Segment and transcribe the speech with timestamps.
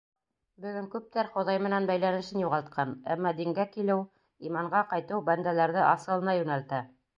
[0.63, 3.99] Бөгөн күптәр Хоҙай менән бәйләнешен юғалтҡан, әммә дингә килеү,
[4.51, 6.85] иманға ҡайтыу бәндәләрҙе асылына йүнәлтә.